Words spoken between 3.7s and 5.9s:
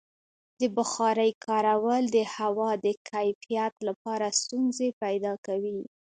لپاره ستونزې پیدا کوي.